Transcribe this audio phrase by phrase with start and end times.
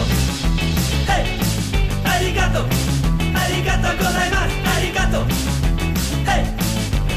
[0.00, 0.06] arigato.
[1.06, 1.24] Hey,
[2.04, 2.62] arigato.
[3.34, 4.56] Arigato gozaimasu.
[4.74, 5.20] Arigato.
[6.26, 6.44] Hey,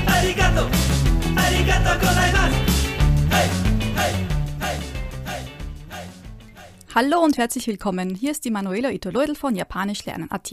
[0.08, 0.64] arigato.
[1.36, 2.58] Arigato gozaimasu.
[3.30, 3.50] Hey.
[6.96, 8.14] Hallo und herzlich willkommen.
[8.14, 10.52] Hier ist die Manuela Itoloidl von Japanisch lernen.at.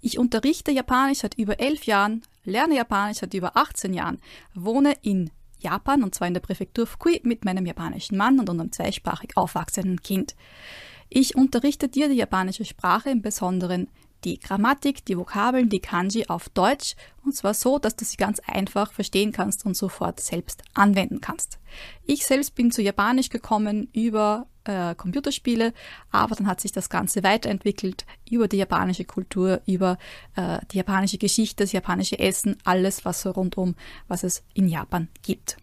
[0.00, 4.20] Ich unterrichte Japanisch seit über elf Jahren, lerne Japanisch seit über 18 Jahren,
[4.54, 8.70] wohne in Japan und zwar in der Präfektur Fukui mit meinem japanischen Mann und unserem
[8.70, 10.36] zweisprachig aufwachsenden Kind.
[11.14, 13.88] Ich unterrichte dir die japanische Sprache, im Besonderen
[14.24, 18.40] die Grammatik, die Vokabeln, die Kanji auf Deutsch und zwar so, dass du sie ganz
[18.46, 21.58] einfach verstehen kannst und sofort selbst anwenden kannst.
[22.06, 25.74] Ich selbst bin zu Japanisch gekommen über äh, Computerspiele,
[26.10, 29.98] aber dann hat sich das Ganze weiterentwickelt über die japanische Kultur, über
[30.34, 33.74] äh, die japanische Geschichte, das japanische Essen, alles, was so rundum,
[34.08, 35.58] was es in Japan gibt.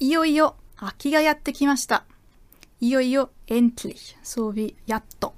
[0.00, 2.02] Iyo, aki ga yatte kimashita.
[2.80, 5.32] Iyo, endlich, so wie yatto.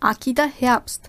[0.00, 1.08] Aki der Herbst.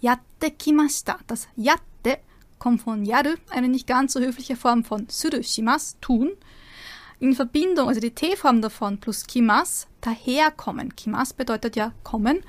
[0.00, 1.18] Yatte kimashita.
[1.26, 2.18] Das yatte
[2.58, 6.32] kommt von yaru, eine nicht ganz so höfliche Form von suru shimas, tun
[7.24, 10.94] in Verbindung, also die T-Form davon plus kimas, daherkommen.
[10.94, 12.40] Kimas bedeutet ja kommen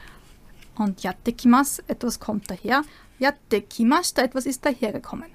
[0.75, 2.83] und yatte kimas, etwas kommt daher.
[3.17, 5.31] Yatte kimashita, etwas ist dahergekommen.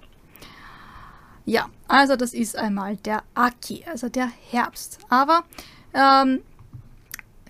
[1.47, 4.99] Ja, also das ist einmal der Aki, also der Herbst.
[5.09, 5.45] Aber
[5.95, 6.43] ähm,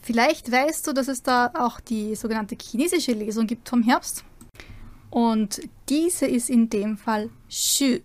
[0.00, 4.24] vielleicht weißt du, dass es da auch die sogenannte chinesische Lesung gibt vom Herbst.
[5.10, 7.98] Und diese ist in dem Fall Shu.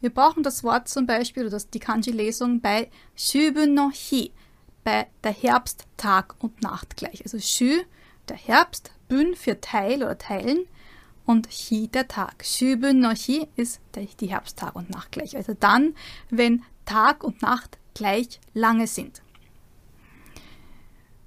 [0.00, 4.30] Wir brauchen das Wort zum Beispiel oder die Kanji-Lesung bei Shubu no Hi,
[4.84, 7.22] bei der Herbst, Tag und Nacht gleich.
[7.22, 7.82] Also Shu,
[8.28, 10.66] der Herbst, Bün für Teil oder Teilen
[11.26, 12.44] und Hi, der Tag.
[12.44, 15.36] Shubu no Hi ist die Herbst, Tag und Nacht gleich.
[15.36, 15.96] Also dann,
[16.30, 19.20] wenn Tag und Nacht gleich lange sind.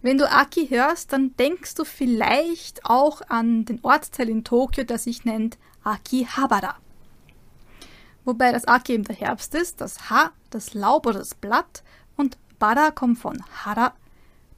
[0.02, 4.98] Wenn du Aki hörst, dann denkst du vielleicht auch an den Ortsteil in Tokio, der
[4.98, 6.78] sich nennt Akihabara
[8.26, 11.84] wobei das Aki eben der Herbst ist, das Ha, das Laub oder das Blatt
[12.18, 13.94] und Bara kommt von Hara,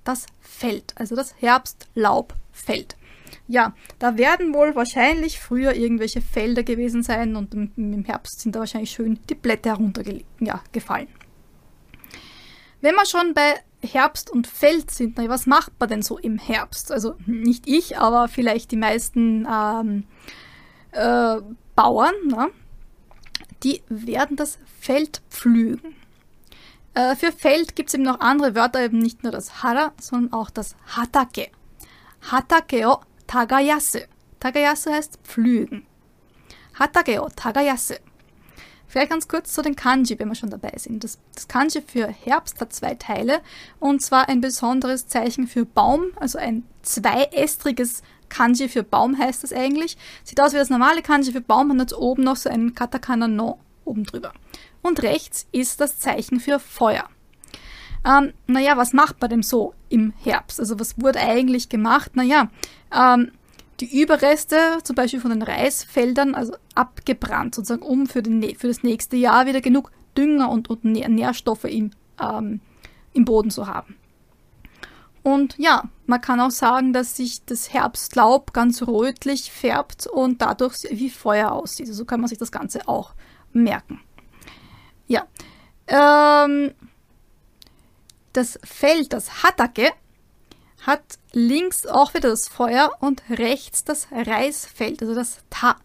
[0.03, 2.97] das Feld, also das Herbstlaubfeld.
[3.47, 8.59] Ja, da werden wohl wahrscheinlich früher irgendwelche Felder gewesen sein und im Herbst sind da
[8.59, 11.07] wahrscheinlich schön die Blätter heruntergefallen.
[11.09, 11.19] Ja.
[12.81, 16.37] Wenn wir schon bei Herbst und Feld sind, na, was macht man denn so im
[16.37, 16.91] Herbst?
[16.91, 20.03] Also nicht ich, aber vielleicht die meisten ähm,
[20.91, 21.37] äh,
[21.75, 22.13] Bauern.
[22.27, 22.49] Ne?
[23.63, 25.95] Die werden das Feld pflügen.
[26.93, 30.33] Äh, für Feld gibt es eben noch andere Wörter, eben nicht nur das Hara, sondern
[30.33, 31.49] auch das Hatake.
[32.21, 33.99] Hatake o tagayasu.
[34.39, 35.85] Tagayasu heißt pflügen.
[36.77, 37.95] Hatake o tagayasu.
[38.87, 41.03] Vielleicht ganz kurz zu den Kanji, wenn wir schon dabei sind.
[41.03, 43.41] Das, das, Kanji für Herbst hat zwei Teile
[43.79, 48.03] und zwar ein besonderes Zeichen für Baum, also ein zweiästriges
[48.33, 49.95] Kanji für Baum heißt das eigentlich.
[50.23, 53.27] Sieht aus wie das normale Kanji für Baum und hat oben noch so ein Katakana
[53.27, 54.33] no oben drüber.
[54.81, 57.05] Und rechts ist das Zeichen für Feuer.
[58.05, 60.59] Ähm, naja, was macht man denn so im Herbst?
[60.59, 62.15] Also was wurde eigentlich gemacht?
[62.15, 62.49] Naja,
[62.93, 63.31] ähm,
[63.79, 68.83] die Überreste zum Beispiel von den Reisfeldern, also abgebrannt, sozusagen, um für, den, für das
[68.83, 72.61] nächste Jahr wieder genug Dünger und, und Nährstoffe im, ähm,
[73.13, 73.95] im Boden zu haben.
[75.23, 80.85] Und ja, man kann auch sagen, dass sich das Herbstlaub ganz rötlich färbt und dadurch
[80.91, 81.87] wie Feuer aussieht.
[81.87, 83.13] So also kann man sich das Ganze auch
[83.53, 84.01] merken.
[85.07, 85.25] Ja.
[85.87, 86.73] Ähm,
[88.33, 89.91] das Feld, das Hatake,
[90.85, 95.77] hat links auch wieder das Feuer und rechts das Reisfeld, also das Ta.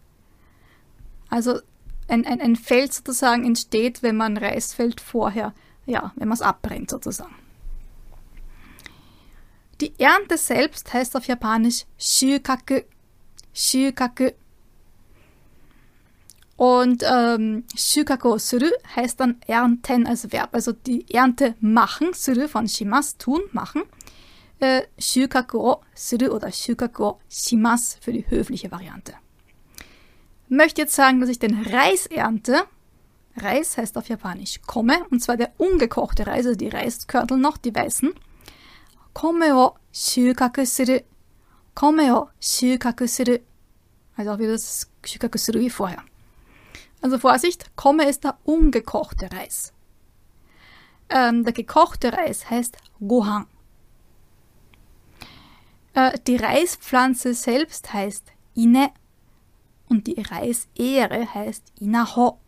[1.29, 1.59] Also
[2.09, 5.53] ein, ein, ein Feld sozusagen entsteht, wenn man Reisfeld vorher,
[5.85, 7.35] ja, wenn man es abbrennt sozusagen.
[9.81, 12.81] Die Ernte selbst heißt auf Japanisch Shukaku.
[13.53, 14.31] Shukaku.
[16.57, 22.67] Und ähm, Shukaku suru heißt dann ernten als Verb, also die Ernte machen, suru von
[22.67, 23.83] shimas, tun, machen.
[24.59, 29.13] Äh, Shukaku suru oder Shukaku shimas für die höfliche Variante.
[30.49, 32.63] Möchte jetzt sagen, dass ich den Reis ernte.
[33.37, 37.73] Reis heißt auf Japanisch komme, und zwar der ungekochte Reis, also die Reiskörtel noch, die
[37.73, 38.11] weißen.
[39.19, 40.99] Kome wo shukaku suru.
[41.75, 43.39] Kome wo shukaku suru.
[44.15, 46.03] Also auch wieder das shukaku suru wie vorher.
[47.01, 49.73] Also Vorsicht, Komme ist der ungekochte Reis.
[51.09, 53.45] Ähm, der gekochte Reis heißt Gohan.
[55.95, 58.91] Äh, die Reispflanze selbst heißt Ine
[59.89, 62.39] und die Reisähre heißt Inaho.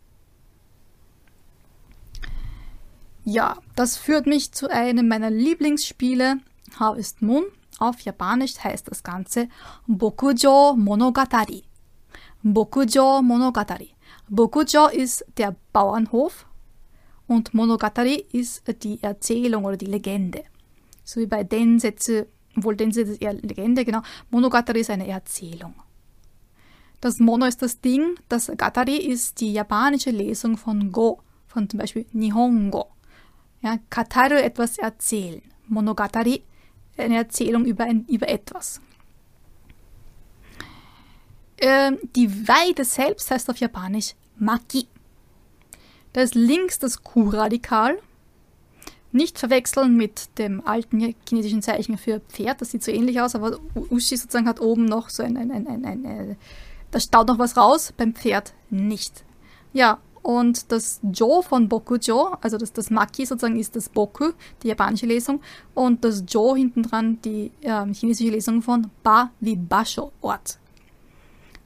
[3.24, 6.38] Ja, das führt mich zu einem meiner Lieblingsspiele,
[6.78, 7.44] Harvest Moon.
[7.78, 9.48] Auf Japanisch heißt das Ganze
[9.86, 11.64] Bokujo Monogatari.
[12.42, 13.90] Bokujo Monogatari.
[14.28, 16.46] Bokujo ist der Bauernhof
[17.26, 20.44] und Monogatari ist die Erzählung oder die Legende.
[21.04, 22.26] So wie bei Densetsu,
[22.56, 24.02] obwohl Densetsu ist eher Legende, genau.
[24.30, 25.74] Monogatari ist eine Erzählung.
[27.00, 31.80] Das Mono ist das Ding, das Gatari ist die japanische Lesung von Go, von zum
[31.80, 32.86] Beispiel Nihongo.
[33.60, 35.42] Ja, Kataru etwas erzählen.
[35.66, 36.42] Monogatari
[36.96, 38.80] eine Erzählung über, ein, über etwas.
[41.58, 44.86] Ähm, die Weide selbst heißt auf Japanisch Maki.
[46.12, 47.98] Da ist links das Q-Radikal.
[49.12, 53.58] Nicht verwechseln mit dem alten chinesischen Zeichen für Pferd, das sieht so ähnlich aus, aber
[53.90, 56.36] Ushi sozusagen hat oben noch so ein, ein, ein, ein, ein, ein
[56.90, 59.24] da staut noch was raus, beim Pferd nicht.
[59.72, 64.32] Ja, und das Jo von Bokujo, also das, das Maki sozusagen ist das Boku,
[64.62, 65.40] die japanische Lesung,
[65.74, 70.58] und das Jo hinten dran die äh, chinesische Lesung von Ba wie Basho, Ort.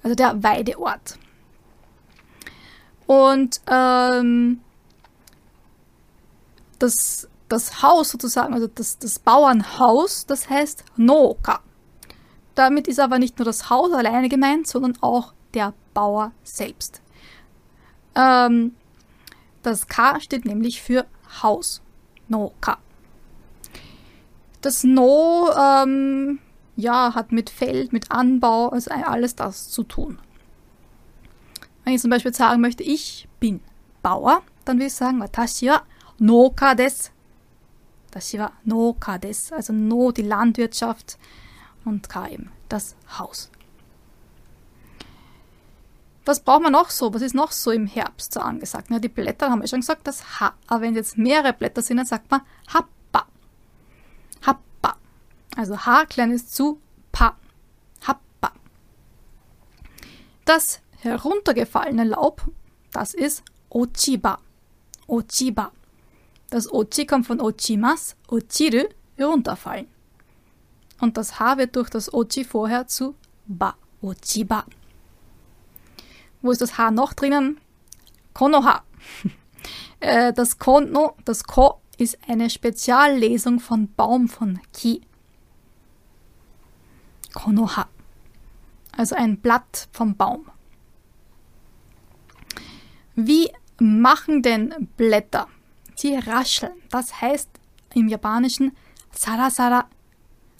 [0.02, 1.18] Also der Weideort.
[3.06, 4.60] Und ähm,
[6.78, 11.60] das, das Haus sozusagen, also das, das Bauernhaus, das heißt Noka.
[12.54, 17.02] Damit ist aber nicht nur das Haus alleine gemeint, sondern auch der Bauer selbst.
[18.16, 18.74] Ähm,
[19.62, 21.06] das K steht nämlich für
[21.42, 21.82] Haus.
[22.28, 22.78] Noka.
[24.60, 26.40] Das No ähm,
[26.76, 30.18] ja, hat mit Feld, mit Anbau, also alles das zu tun.
[31.84, 33.60] Wenn ich zum Beispiel sagen möchte, ich bin
[34.02, 35.82] Bauer, dann will ich sagen, Watashi wa
[36.18, 37.12] Noka des.
[38.06, 39.52] Watashi wa Noka des.
[39.52, 41.18] Also No, die Landwirtschaft
[41.84, 43.50] und K eben, das Haus.
[46.26, 47.14] Was braucht man noch so?
[47.14, 48.90] Was ist noch so im Herbst so angesagt?
[48.90, 50.54] Ja, die Blätter haben wir schon gesagt, das H.
[50.66, 53.26] Aber wenn jetzt mehrere Blätter sind, dann sagt man Happa.
[54.44, 54.96] Happa.
[55.56, 56.80] Also H kleines zu
[57.12, 57.36] Pa.
[58.04, 58.50] Happa.
[60.44, 62.42] Das heruntergefallene Laub,
[62.90, 64.40] das ist Ochiba.
[65.06, 65.70] Ochiba.
[66.50, 69.86] Das Ochi kommt von Ochimas, Ochiru, herunterfallen.
[71.00, 73.14] Und das H wird durch das Ochi vorher zu
[73.46, 73.76] Ba.
[74.02, 74.64] Ochiba.
[76.46, 77.60] Wo ist das H noch drinnen?
[78.32, 78.82] Konoha.
[79.98, 85.00] Äh, das Kono, das Ko ist eine Speziallesung von Baum von Ki.
[87.32, 87.88] Konoha.
[88.92, 90.50] Also ein Blatt vom Baum.
[93.14, 95.48] Wie machen denn Blätter?
[95.94, 96.74] Sie rascheln.
[96.90, 97.48] Das heißt
[97.94, 98.76] im Japanischen
[99.12, 99.88] sarasara,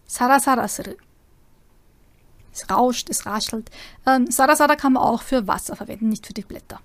[0.07, 0.95] sarasara suru.
[2.57, 3.71] Es rauscht, es raschelt.
[4.07, 6.81] Ähm, sarasara kann man auch für Wasser verwenden, nicht für die Blätter.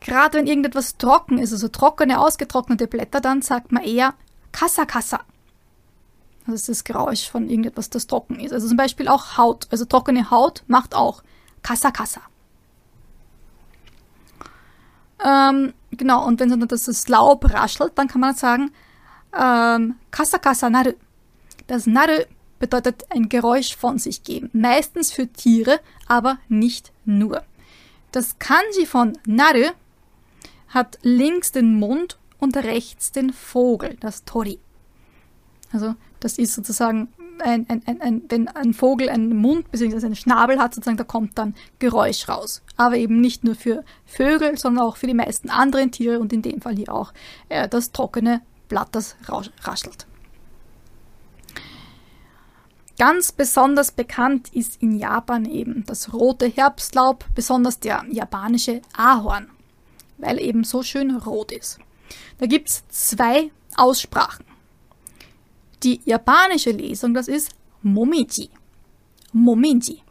[0.00, 4.14] Gerade wenn irgendetwas trocken ist, also trockene, ausgetrocknete Blätter, dann sagt man eher
[4.52, 5.20] kassa kassa.
[6.46, 8.52] Das ist das Geräusch von irgendetwas, das trocken ist.
[8.52, 9.66] Also zum Beispiel auch Haut.
[9.70, 11.22] Also trockene Haut macht auch
[11.62, 12.20] kassa kassa.
[15.24, 18.70] Ähm, genau, und wenn dann das Laub raschelt, dann kann man sagen,
[19.36, 20.92] ähm, kasa kasa naru.
[21.66, 22.22] Das naru
[22.58, 24.50] bedeutet ein Geräusch von sich geben.
[24.52, 27.42] Meistens für Tiere, aber nicht nur.
[28.12, 29.70] Das Kanji von naru
[30.68, 34.58] hat links den Mund und rechts den Vogel, das Tori.
[35.72, 37.08] Also das ist sozusagen
[37.40, 40.06] ein, ein, ein, wenn ein Vogel einen Mund bzw.
[40.06, 42.62] einen Schnabel hat, sozusagen, da kommt dann Geräusch raus.
[42.76, 46.42] Aber eben nicht nur für Vögel, sondern auch für die meisten anderen Tiere und in
[46.42, 47.12] dem Fall hier auch
[47.48, 49.16] äh, das trockene Blatt, das
[49.62, 50.06] raschelt.
[52.98, 59.50] Ganz besonders bekannt ist in Japan eben das rote Herbstlaub, besonders der japanische Ahorn,
[60.16, 61.78] weil eben so schön rot ist.
[62.38, 64.46] Da gibt es zwei Aussprachen.
[65.82, 67.50] Die japanische Lesung, das ist
[67.82, 68.48] Momiji.
[69.32, 70.02] Momiji.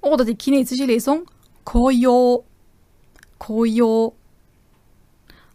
[0.00, 1.30] Oder die chinesische Lesung
[1.64, 2.44] Koyo.
[3.38, 4.14] Koyo.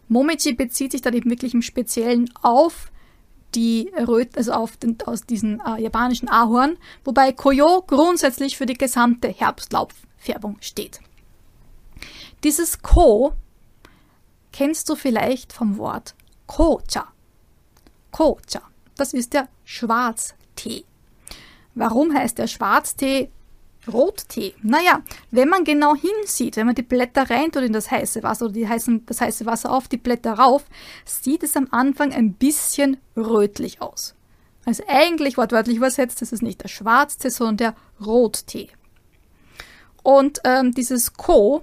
[0.08, 2.90] Momiji bezieht sich dann eben wirklich im Speziellen auf
[3.54, 8.74] die Röt also auf den, aus diesen äh, japanischen Ahorn, wobei Koyo grundsätzlich für die
[8.74, 11.00] gesamte Herbstlaubfärbung steht.
[12.44, 13.32] Dieses Ko
[14.52, 16.14] kennst du vielleicht vom Wort
[16.46, 17.06] Kocha.
[18.10, 18.62] Kocha,
[18.96, 20.84] das ist der Schwarztee.
[21.74, 23.30] Warum heißt der Schwarztee
[23.88, 24.54] Rottee?
[24.62, 28.54] Naja, wenn man genau hinsieht, wenn man die Blätter reintut in das heiße Wasser oder
[28.54, 30.64] die heißen, das heiße Wasser auf die Blätter rauf,
[31.04, 34.14] sieht es am Anfang ein bisschen rötlich aus.
[34.64, 38.68] Also eigentlich wortwörtlich übersetzt, das ist nicht der Schwarztee, sondern der Rottee.
[40.02, 41.62] Und ähm, dieses Ko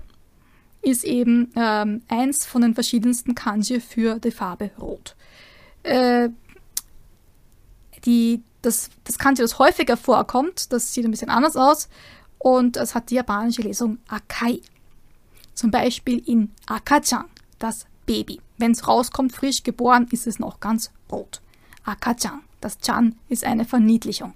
[0.81, 5.15] ist eben ähm, eins von den verschiedensten Kanji für die Farbe Rot.
[5.83, 6.29] Äh,
[8.05, 11.87] die, das, das Kanji, das häufiger vorkommt, das sieht ein bisschen anders aus
[12.37, 14.61] und es hat die japanische Lesung Akai.
[15.53, 17.25] Zum Beispiel in Akachan,
[17.57, 18.41] das Baby.
[18.57, 21.41] Wenn es rauskommt, frisch geboren, ist es noch ganz rot.
[21.83, 24.33] Akachan, das Chan ist eine Verniedlichung.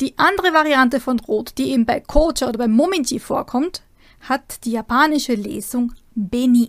[0.00, 3.82] Die andere Variante von Rot, die eben bei Kocha oder bei Mominji vorkommt,
[4.20, 6.68] hat die japanische Lesung Beni.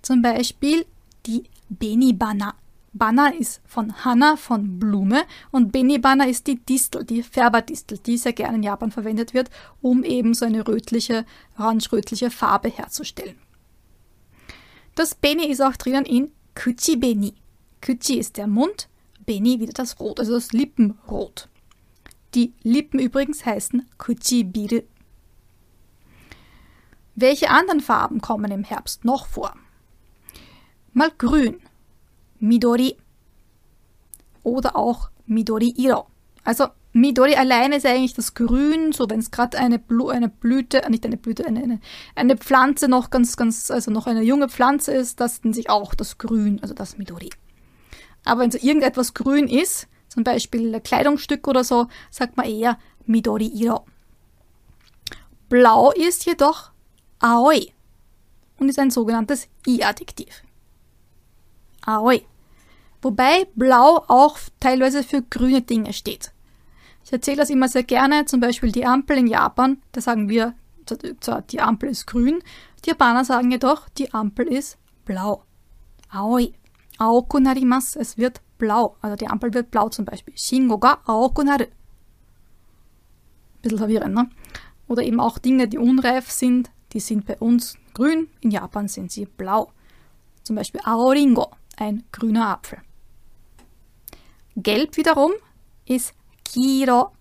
[0.00, 0.86] Zum Beispiel
[1.26, 2.54] die Beni-Bana.
[2.94, 8.34] Bana ist von Hana, von Blume und Beni-Bana ist die Distel, die Färberdistel, die sehr
[8.34, 11.24] gerne in Japan verwendet wird, um eben so eine rötliche,
[11.58, 13.38] orange-rötliche Farbe herzustellen.
[14.94, 17.34] Das Beni ist auch drinnen in Kuchi-Beni.
[17.80, 18.88] Kuchi ist der Mund,
[19.24, 21.48] Beni wieder das Rot, also das Lippenrot.
[22.34, 24.82] Die Lippen übrigens heißen Kuchi-Biru.
[27.14, 29.54] Welche anderen Farben kommen im Herbst noch vor?
[30.92, 31.60] Mal grün,
[32.42, 32.96] Midori
[34.42, 36.06] oder auch Midori Iro.
[36.42, 40.82] Also Midori alleine ist eigentlich das Grün, so wenn es gerade eine, Blu eine Blüte,
[40.90, 41.80] nicht eine Blüte, eine, eine,
[42.16, 45.94] eine Pflanze noch ganz, ganz, also noch eine junge Pflanze ist, das nennt sich auch
[45.94, 47.30] das Grün, also das Midori.
[48.24, 52.76] Aber wenn so irgendetwas grün ist, zum Beispiel ein Kleidungsstück oder so, sagt man eher
[53.06, 53.86] Midori Iro.
[55.48, 56.72] Blau ist jedoch
[57.20, 57.68] Aoi
[58.58, 60.42] und ist ein sogenanntes I-Adjektiv.
[61.86, 62.22] Aoi.
[63.02, 66.32] Wobei blau auch teilweise für grüne Dinge steht.
[67.04, 70.54] Ich erzähle das immer sehr gerne, zum Beispiel die Ampel in Japan, da sagen wir
[71.20, 72.42] zwar, die Ampel ist grün,
[72.84, 75.44] die Japaner sagen jedoch, die Ampel ist blau.
[76.10, 76.54] Aoi.
[76.98, 80.34] Aoku narimasu, es wird blau, also die Ampel wird blau zum Beispiel.
[80.36, 81.64] Shingo ga aoku naru.
[83.62, 84.30] Bisschen verwirrend, ne?
[84.86, 89.10] Oder eben auch Dinge, die unreif sind, die sind bei uns grün, in Japan sind
[89.10, 89.72] sie blau.
[90.42, 92.78] Zum Beispiel Aoringo, ein grüner Apfel.
[94.56, 95.32] Gelb wiederum
[95.86, 97.12] ist Kiro.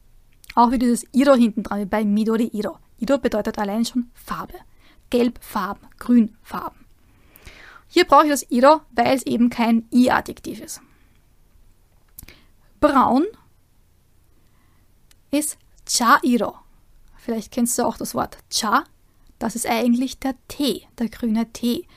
[0.56, 2.78] Auch wie dieses Iro hinten dran, wie bei Midori Iro.
[2.98, 4.56] Iro bedeutet allein schon Farbe.
[5.10, 6.86] Gelbfarben, Grünfarben.
[7.88, 10.82] Hier brauche ich das Iro, weil es eben kein I-Adjektiv ist.
[12.80, 13.26] Braun
[15.32, 16.56] ist Cha-Iro.
[17.18, 18.84] Vielleicht kennst du auch das Wort Cha
[19.42, 21.88] das ist eigentlich der Tee, der grüne Tee.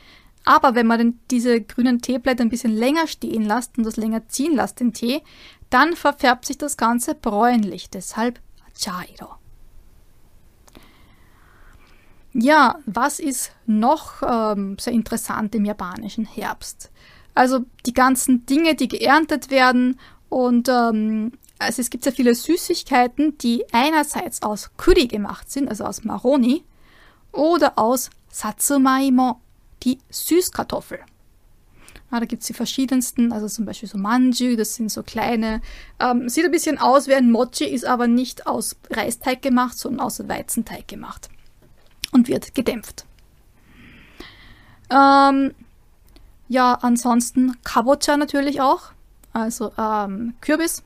[0.45, 4.29] Aber wenn man den, diese grünen Teeblätter ein bisschen länger stehen lässt und das länger
[4.29, 5.23] ziehen lässt, den Tee,
[5.71, 7.91] dann verfärbt sich das Ganze bräunlich.
[7.91, 8.41] Deshalb
[8.77, 9.35] Chairo.
[12.35, 16.91] Ja, was ist noch ähm, sehr interessant im japanischen Herbst?
[17.35, 19.99] Also die ganzen Dinge, die geerntet werden
[20.29, 25.85] und ähm, also es gibt sehr viele Süßigkeiten, die einerseits aus Kuri gemacht sind, also
[25.85, 26.65] aus Maroni,
[27.33, 29.41] oder aus Satsumaimo,
[29.85, 31.01] die Süßkartoffel.
[32.11, 35.61] Ja, da gibt es die verschiedensten, also zum Beispiel so Manju, das sind so kleine,
[35.99, 40.07] ähm, sieht ein bisschen aus wie ein Mochi, ist aber nicht aus Reisteig gemacht, sondern
[40.07, 41.29] aus Weizenteig gemacht
[42.13, 43.05] und wird gedämpft.
[44.91, 45.55] Ähm,
[46.49, 48.93] ja, ansonsten Kabocha natürlich auch,
[49.33, 50.83] also ähm, Kürbis,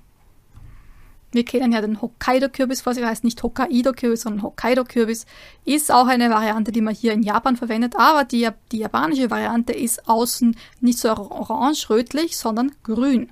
[1.31, 5.27] wir kennen ja den Hokkaido-Kürbis, was heißt nicht Hokkaido-Kürbis, sondern Hokkaido-Kürbis.
[5.65, 9.73] Ist auch eine Variante, die man hier in Japan verwendet, aber die, die japanische Variante
[9.73, 13.31] ist außen nicht so orange-rötlich, sondern grün.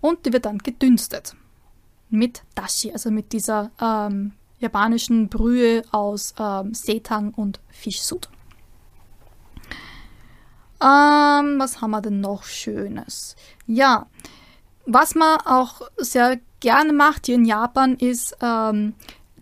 [0.00, 1.34] Und die wird dann gedünstet.
[2.10, 8.28] Mit Dashi, also mit dieser ähm, japanischen Brühe aus ähm, Seetang und Fischsud.
[10.80, 13.36] Ähm, was haben wir denn noch Schönes?
[13.66, 14.06] Ja,
[14.86, 18.94] was man auch sehr gerne macht hier in Japan, ist ähm,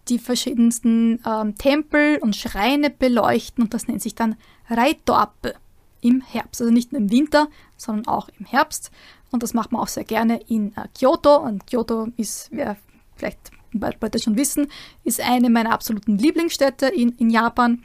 [0.08, 4.36] die verschiedensten ähm, Tempel und Schreine beleuchten und das nennt sich dann
[4.70, 5.54] Raitoappe
[6.00, 6.60] im Herbst.
[6.60, 8.90] Also nicht nur im Winter, sondern auch im Herbst.
[9.30, 11.36] Und das macht man auch sehr gerne in äh, Kyoto.
[11.36, 12.76] Und Kyoto ist, wer
[13.16, 14.68] vielleicht bald schon wissen,
[15.04, 17.82] ist eine meiner absoluten Lieblingsstädte in, in Japan.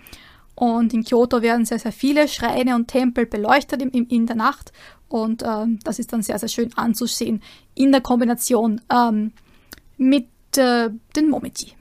[0.56, 4.72] Und in Kyoto werden sehr, sehr viele Schreine und Tempel beleuchtet im, in der Nacht.
[5.12, 7.44] Und ähm, das ist dann sehr, sehr schön anzusehen
[7.76, 9.34] in der Kombination ähm,
[9.98, 11.74] mit äh, den Momiji.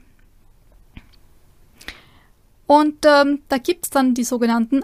[2.67, 4.83] Und ähm, da gibt es dann die sogenannten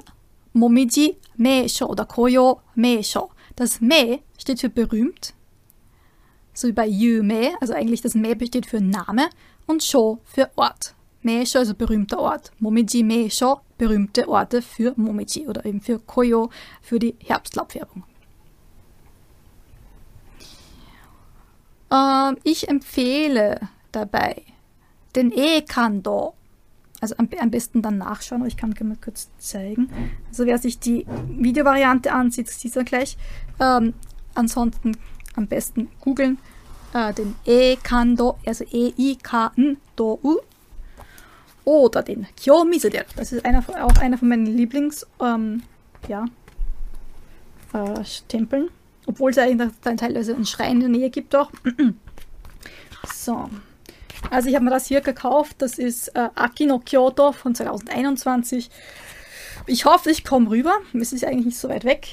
[0.53, 3.31] Momiji Meisho oder Koyo Meisho.
[3.57, 5.33] Das Me steht für berühmt,
[6.53, 9.29] so wie bei Yume, also eigentlich das Me steht für Name
[9.65, 10.95] und Sho für Ort.
[11.21, 12.51] Meisho, also berühmter Ort.
[12.59, 16.49] Momiji Meisho, berühmte Orte für Momiji oder eben für Koyo,
[16.81, 18.05] für die Herbstlaubfärbung.
[21.91, 23.59] Ähm, ich empfehle
[23.91, 24.43] dabei
[25.15, 26.33] den E-Kando.
[26.99, 29.89] Also am, am, besten dann nachschauen, aber ich kann mal kurz zeigen.
[30.29, 33.17] Also wer sich die Videovariante ansieht, sieht er gleich.
[33.59, 33.93] Ähm,
[34.33, 34.97] ansonsten
[35.35, 36.39] am besten googeln
[36.93, 40.39] äh, den E-Kando, also E-I-K-N-Do-U
[41.65, 43.05] oder den Kyomizu-der.
[43.15, 45.63] Das ist einer, auch einer von meinen Lieblings ähm,
[46.07, 46.25] ja,
[47.73, 48.69] äh, Tempeln.
[49.07, 51.49] Obwohl es eigentlich dann teilweise einen Schrein in der Nähe gibt auch.
[53.13, 53.49] so.
[54.29, 55.55] Also ich habe mir das hier gekauft.
[55.59, 58.69] Das ist äh, Akino Kyoto von 2021.
[59.65, 60.73] Ich hoffe, ich komme rüber.
[60.93, 62.07] Es ist eigentlich nicht so weit weg.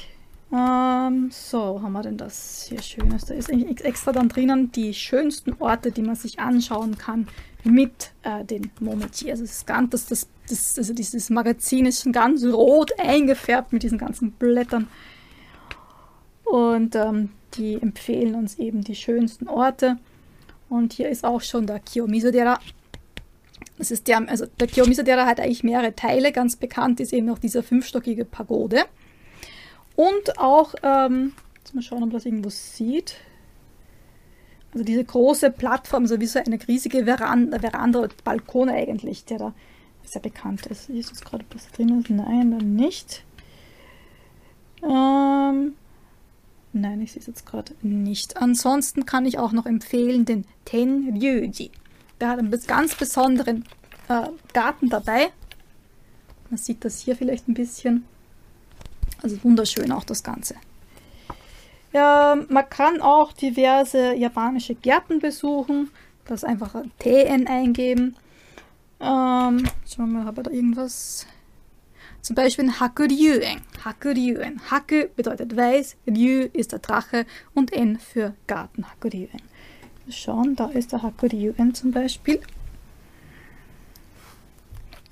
[0.53, 3.25] Ähm, so, haben wir denn das hier Schönes?
[3.25, 7.27] Da ist eigentlich extra dann drinnen die schönsten Orte, die man sich anschauen kann
[7.63, 9.31] mit äh, den Momiji.
[9.31, 14.31] Also das, das, das, also dieses Magazin ist schon ganz rot eingefärbt mit diesen ganzen
[14.31, 14.87] Blättern.
[16.45, 19.97] Und ähm, die empfehlen uns eben die schönsten Orte.
[20.69, 22.59] Und hier ist auch schon der Kiyomizu-dera.
[23.77, 26.31] Das ist der, also der Kiyomizu-dera hat eigentlich mehrere Teile.
[26.31, 28.85] Ganz bekannt ist eben noch dieser fünfstockige Pagode.
[29.95, 33.15] Und auch, ähm, jetzt mal schauen, ob man das irgendwo sieht.
[34.73, 39.53] Also diese große Plattform, so wie so eine riesige Veranda, Veranda Balkon eigentlich, der da
[40.03, 40.89] sehr bekannt ist.
[40.89, 42.03] Ist jetzt gerade was drin?
[42.09, 43.23] Nein, dann nicht.
[44.83, 45.75] Ähm,
[46.75, 48.37] nein, ich sehe es jetzt gerade nicht.
[48.37, 51.71] Ansonsten kann ich auch noch empfehlen den Tenryuji.
[52.19, 53.65] Der hat einen ganz besonderen
[54.07, 55.31] äh, Garten dabei.
[56.49, 58.05] Man sieht das hier vielleicht ein bisschen.
[59.21, 60.55] Also wunderschön auch das Ganze.
[61.93, 65.89] Ja, man kann auch diverse japanische Gärten besuchen.
[66.25, 68.15] Das einfach TN eingeben.
[68.99, 71.27] Ähm, schauen wir mal, habe ich da irgendwas?
[72.25, 73.61] Zum Beispiel Hakuryuen.
[73.85, 74.59] Hakuryuen.
[74.71, 78.83] Haku bedeutet weiß, Ryu ist der Drache und N für Garten.
[78.89, 79.43] Hakuryuen.
[80.09, 82.39] Schauen, da ist der Hakuryuen zum Beispiel.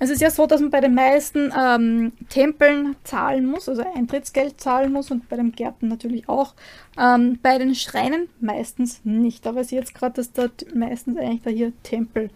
[0.00, 4.60] Es ist ja so, dass man bei den meisten ähm, Tempeln zahlen muss, also Eintrittsgeld
[4.60, 6.54] zahlen muss und bei den Gärten natürlich auch.
[6.98, 9.46] Ähm, bei den Schreinen meistens nicht.
[9.46, 12.30] Aber ich sehe jetzt gerade, dass dort meistens eigentlich da hier Tempel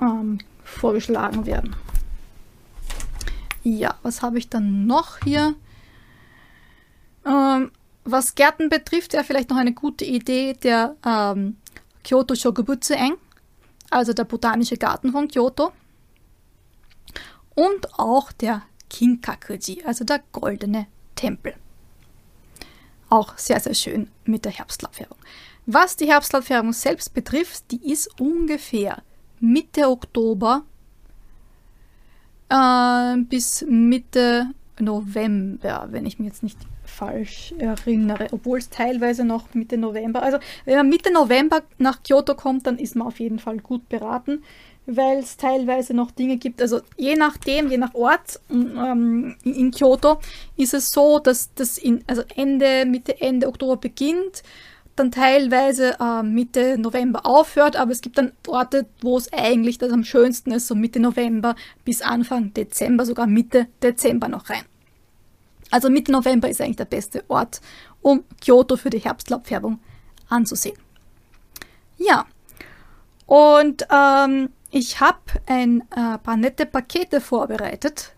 [0.00, 1.76] ähm, vorgeschlagen werden.
[3.62, 5.54] Ja, was habe ich dann noch hier?
[7.26, 7.70] Ähm,
[8.04, 11.56] was Gärten betrifft, wäre vielleicht noch eine gute Idee der ähm,
[12.04, 13.14] Kyoto Shokubutsu-en,
[13.90, 15.72] also der botanische Garten von Kyoto
[17.54, 21.54] und auch der Kinkakuji, also der goldene Tempel.
[23.10, 25.18] Auch sehr, sehr schön mit der Herbstlaubfärbung.
[25.66, 29.02] Was die Herbstlaubfärbung selbst betrifft, die ist ungefähr
[29.40, 30.62] Mitte Oktober
[32.50, 34.46] äh, bis Mitte
[34.80, 40.38] November, wenn ich mich jetzt nicht falsch erinnere, obwohl es teilweise noch Mitte November, also
[40.64, 44.42] wenn man Mitte November nach Kyoto kommt, dann ist man auf jeden Fall gut beraten
[44.90, 49.70] weil es teilweise noch Dinge gibt, also je nachdem, je nach Ort ähm, in, in,
[49.70, 50.18] Kyoto
[50.56, 54.42] ist es so, dass das in, also Ende, Mitte, Ende Oktober beginnt,
[54.98, 59.92] dann teilweise äh, Mitte November aufhört, aber es gibt dann Orte, wo es eigentlich das
[59.92, 64.64] am schönsten ist, so Mitte November bis Anfang Dezember, sogar Mitte Dezember noch rein.
[65.70, 67.60] Also Mitte November ist eigentlich der beste Ort,
[68.00, 69.78] um Kyoto für die Herbstlaubfärbung
[70.28, 70.78] anzusehen.
[71.98, 72.26] Ja,
[73.26, 78.14] und ähm, ich habe ein äh, paar nette Pakete vorbereitet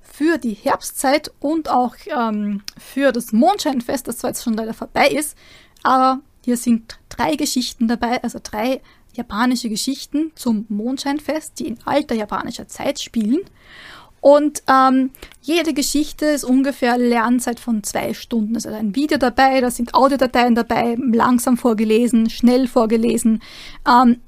[0.00, 5.08] für die Herbstzeit und auch ähm, für das Mondscheinfest, das zwar jetzt schon leider vorbei
[5.08, 5.36] ist,
[5.82, 8.80] aber hier sind drei Geschichten dabei, also drei
[9.14, 13.40] japanische Geschichten zum Mondscheinfest, die in alter japanischer Zeit spielen.
[14.20, 18.54] Und ähm, jede Geschichte ist ungefähr Lernzeit von zwei Stunden.
[18.54, 23.42] Es ist ein Video dabei, da sind Audiodateien dabei, langsam vorgelesen, schnell vorgelesen.
[23.86, 24.20] Ähm,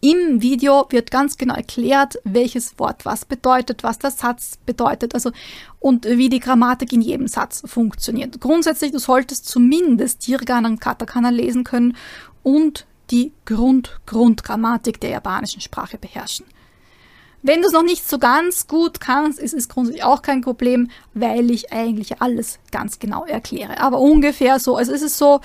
[0.00, 5.32] im Video wird ganz genau erklärt, welches Wort was bedeutet, was der Satz bedeutet, also
[5.80, 8.40] und wie die Grammatik in jedem Satz funktioniert.
[8.40, 11.96] Grundsätzlich, du solltest zumindest Hiragana und Katakana lesen können
[12.42, 16.46] und die Grund Grundgrammatik der japanischen Sprache beherrschen.
[17.42, 20.90] Wenn du es noch nicht so ganz gut kannst, ist es grundsätzlich auch kein Problem,
[21.14, 23.80] weil ich eigentlich alles ganz genau erkläre.
[23.80, 25.40] Aber ungefähr so, also es ist so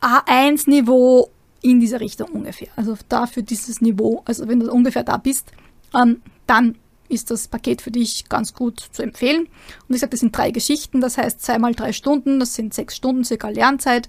[0.00, 1.30] A1-Niveau
[1.68, 2.68] in dieser Richtung ungefähr.
[2.76, 5.52] Also dafür dieses Niveau, also wenn du ungefähr da bist,
[5.94, 6.76] ähm, dann
[7.10, 9.48] ist das Paket für dich ganz gut zu empfehlen.
[9.88, 12.96] Und ich sage, das sind drei Geschichten, das heißt zweimal drei Stunden, das sind sechs
[12.96, 14.08] Stunden circa Lernzeit.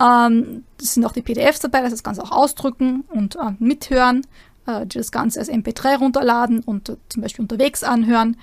[0.00, 3.52] Ähm, das sind auch die PDFs dabei, das heißt, kannst du auch ausdrücken und äh,
[3.58, 4.26] mithören
[4.66, 8.36] äh, das Ganze als MP3 runterladen und äh, zum Beispiel unterwegs anhören.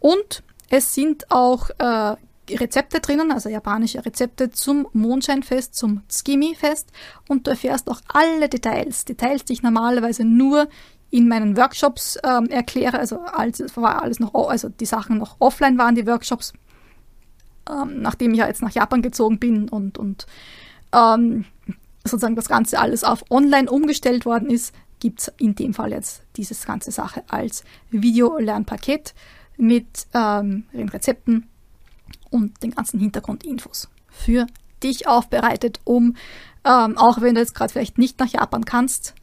[0.00, 2.16] Und es sind auch äh,
[2.50, 6.90] Rezepte drinnen, also japanische Rezepte zum Mondscheinfest, zum Tsukimi-Fest.
[7.28, 10.68] Und du erfährst auch alle Details, Details, die ich normalerweise nur
[11.10, 15.78] in meinen Workshops ähm, erkläre, also als war alles noch, also die Sachen noch offline
[15.78, 16.52] waren, die Workshops,
[17.70, 20.26] ähm, nachdem ich ja jetzt nach Japan gezogen bin und, und
[20.92, 21.44] ähm,
[22.04, 26.22] sozusagen das Ganze alles auf online umgestellt worden ist, gibt es in dem Fall jetzt
[26.36, 29.14] diese ganze Sache als Video-Lernpaket
[29.56, 31.48] mit ähm, den Rezepten
[32.30, 34.46] und den ganzen Hintergrundinfos für
[34.82, 36.16] dich aufbereitet, um,
[36.64, 39.14] ähm, auch wenn du jetzt gerade vielleicht nicht nach Japan kannst,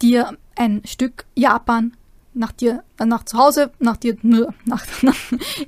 [0.00, 1.96] dir ein Stück Japan
[2.34, 4.84] nach dir, äh, nach zu Hause, nach dir, nur nach,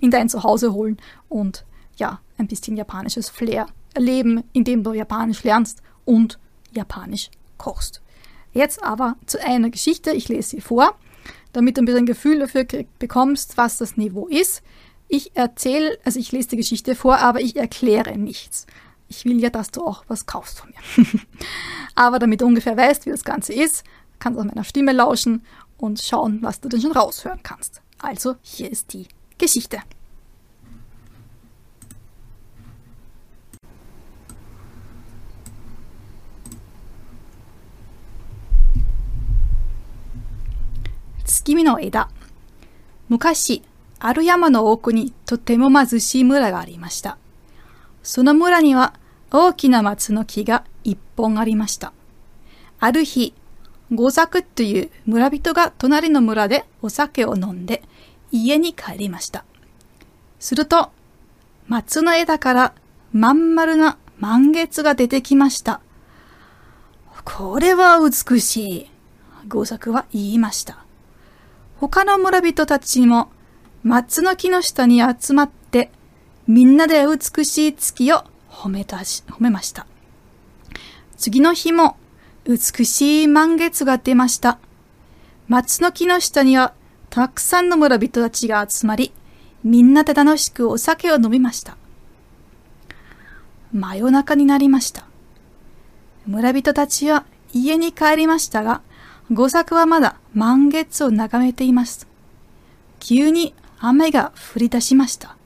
[0.01, 1.65] in dein Zuhause holen und
[1.97, 6.39] ja, ein bisschen japanisches Flair erleben, indem du Japanisch lernst und
[6.73, 8.03] Japanisch kochst.
[8.53, 10.11] Jetzt aber zu einer Geschichte.
[10.11, 10.95] Ich lese sie vor,
[11.53, 12.67] damit du ein bisschen Gefühl dafür
[12.99, 14.63] bekommst, was das Niveau ist.
[15.17, 18.67] Ich erzähle, also ich lese die Geschichte vor, aber ich erkläre nichts.
[19.09, 21.07] Ich will ja, dass du auch was kaufst von mir.
[21.95, 23.85] aber damit du ungefähr weißt, wie das Ganze ist,
[24.19, 25.45] kannst du auch meiner Stimme lauschen
[25.79, 27.81] und schauen, was du denn schon raushören kannst.
[28.03, 29.07] Also, hier ist die
[29.39, 29.79] Geschichte.
[41.25, 42.09] Tsukimi no Eda
[43.09, 43.63] 昔
[44.07, 47.17] ある山の奥にとても貧しい村がありました。
[48.03, 48.93] その村には
[49.31, 51.95] 大きな松の木が一本ありました。
[52.81, 53.33] ある日、
[53.91, 57.83] ゴザクという村人が隣の村でお酒を飲んで
[58.31, 59.47] 家に帰りました。
[60.39, 60.91] すると、
[61.67, 62.75] 松の枝から
[63.15, 65.81] まん丸な満月が出てきました。
[67.25, 68.91] これは美しい。
[69.49, 70.85] ゴザクは言いました。
[71.81, 73.31] 他の村人たちも
[73.85, 75.91] 松の木の下に集まって、
[76.47, 79.87] みんなで美しい月を褒めたし、褒めました。
[81.19, 81.99] 次の日も
[82.47, 84.59] 美しい満月が出ました。
[85.49, 86.73] 松の木の下には
[87.11, 89.13] たくさんの村人たちが集まり、
[89.63, 91.77] みんなで楽しくお酒を飲みました。
[93.71, 95.07] 真夜中になりました。
[96.27, 98.81] 村人たちは家に帰りましたが、
[99.31, 102.09] 五作はまだ満月を眺めています。
[102.99, 103.55] 急に
[103.87, 105.37] 雨が降り出しました。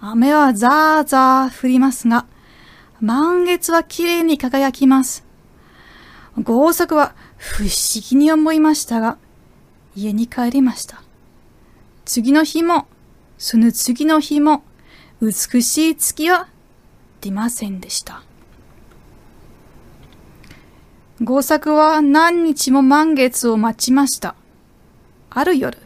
[0.00, 2.26] 雨はザーザー降りますが、
[3.00, 5.24] 満月は綺麗に輝きます。
[6.42, 7.70] 豪作は不思
[8.10, 9.16] 議に思いましたが、
[9.94, 11.02] 家に帰りました。
[12.04, 12.88] 次の日も、
[13.38, 14.64] その次の日も、
[15.22, 16.48] 美しい月は
[17.20, 18.22] 出ませんでした。
[21.22, 24.34] 豪作は何日も満月を待ちました。
[25.30, 25.85] ある夜、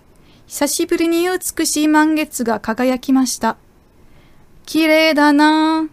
[0.50, 3.56] 久しぶりに美しい満月が輝きました。
[4.66, 5.88] 綺麗だなぁ。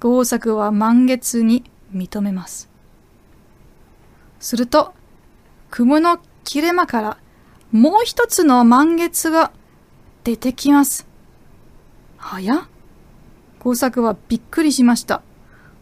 [0.00, 2.68] 豪作は満月に認めます。
[4.40, 4.92] すると、
[5.70, 7.18] 雲の切れ間から
[7.70, 9.52] もう一つの満月が
[10.24, 11.06] 出てきます。
[12.16, 12.66] はや？
[13.60, 15.22] 豪作はびっくりしました。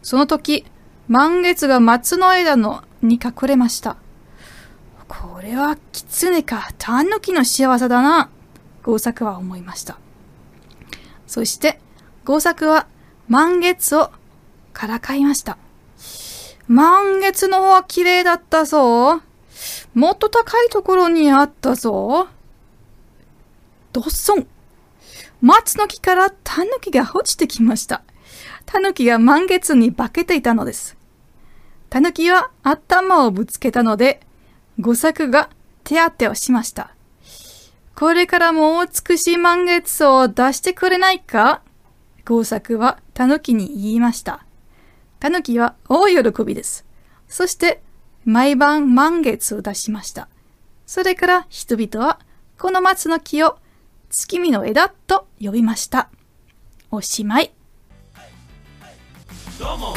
[0.03, 0.63] その時、
[1.07, 3.97] 満月が松の枝のに隠れました。
[5.11, 8.29] これは狐かタヌキの仕業だな、
[8.81, 9.99] 豪作は思いました。
[11.27, 11.81] そして、
[12.23, 12.87] 豪作は
[13.27, 14.09] 満月を
[14.71, 15.57] からかいました。
[16.65, 19.21] 満月の方は綺麗だったぞ。
[19.93, 22.29] もっと高いところにあったぞ。
[23.91, 24.47] ドッソン。
[25.41, 28.01] 松の木からタヌキが落ちてきました。
[28.65, 30.95] タヌキが満月に化けていたのです。
[31.89, 34.21] タヌキは頭をぶつけたので、
[34.81, 35.49] 五作が
[35.83, 36.95] 手当てをしました。
[37.95, 41.61] これからも美しい満月を出してくれないか？
[42.25, 44.43] 工作は狸に言いました。
[45.19, 46.85] 狸は大喜びです。
[47.27, 47.83] そして
[48.25, 50.27] 毎晩満月を出しました。
[50.87, 52.19] それから人々は
[52.57, 53.59] この松の木を
[54.09, 56.09] 月見の枝と呼びました。
[56.89, 57.53] おしまい。
[59.59, 59.93] どうも